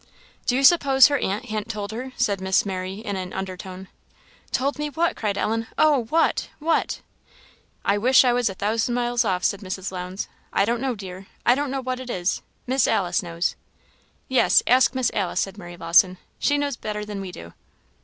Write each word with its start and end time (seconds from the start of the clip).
"Do 0.47 0.55
you 0.55 0.63
suppose 0.63 1.09
her 1.09 1.19
aunt 1.19 1.49
han't 1.49 1.69
told 1.69 1.91
her?" 1.91 2.11
said 2.17 2.41
Miss 2.41 2.65
Mary 2.65 2.95
in 2.95 3.15
an 3.15 3.31
under 3.33 3.55
tone. 3.55 3.87
"Told 4.51 4.79
me 4.79 4.89
what?" 4.89 5.15
cried 5.15 5.37
Ellen; 5.37 5.67
"Oh! 5.77 6.05
what? 6.05 6.49
what?" 6.57 7.01
"I 7.85 7.99
wish 7.99 8.25
I 8.25 8.33
was 8.33 8.49
a 8.49 8.55
thousand 8.55 8.95
miles 8.95 9.23
off!" 9.23 9.43
said 9.43 9.59
Mrs. 9.59 9.91
Lowndes; 9.91 10.27
"I 10.51 10.65
don't 10.65 10.81
know, 10.81 10.95
dear 10.95 11.27
I 11.45 11.53
don't 11.53 11.69
know 11.69 11.81
what 11.81 11.99
it 11.99 12.09
is 12.09 12.41
Miss 12.65 12.87
Alice 12.87 13.21
knows." 13.21 13.55
"Yes, 14.27 14.63
ask 14.65 14.95
Miss 14.95 15.11
Alice," 15.13 15.41
said 15.41 15.59
Mary 15.59 15.77
Lawson; 15.77 16.17
"she 16.39 16.57
knows 16.57 16.77
better 16.77 17.05
than 17.05 17.21
we 17.21 17.31
do." 17.31 17.53